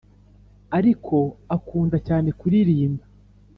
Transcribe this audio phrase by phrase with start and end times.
[0.77, 1.15] ariko
[1.55, 3.03] akunda cyane kuririmba